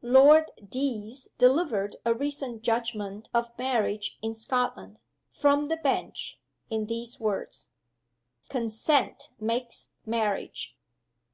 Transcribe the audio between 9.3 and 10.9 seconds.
makes marriage.